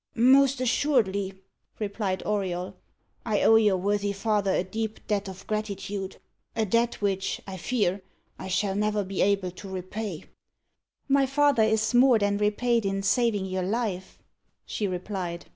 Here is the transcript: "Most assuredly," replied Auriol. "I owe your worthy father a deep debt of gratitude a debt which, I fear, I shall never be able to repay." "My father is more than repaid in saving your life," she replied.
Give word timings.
"Most 0.15 0.59
assuredly," 0.59 1.35
replied 1.77 2.23
Auriol. 2.23 2.75
"I 3.23 3.43
owe 3.43 3.55
your 3.57 3.77
worthy 3.77 4.13
father 4.13 4.51
a 4.51 4.63
deep 4.63 4.99
debt 5.05 5.29
of 5.29 5.45
gratitude 5.45 6.17
a 6.55 6.65
debt 6.65 7.03
which, 7.03 7.39
I 7.45 7.57
fear, 7.57 8.01
I 8.39 8.47
shall 8.47 8.73
never 8.73 9.03
be 9.03 9.21
able 9.21 9.51
to 9.51 9.69
repay." 9.69 10.23
"My 11.07 11.27
father 11.27 11.61
is 11.61 11.93
more 11.93 12.17
than 12.17 12.39
repaid 12.39 12.83
in 12.83 13.03
saving 13.03 13.45
your 13.45 13.61
life," 13.61 14.17
she 14.65 14.87
replied. 14.87 15.45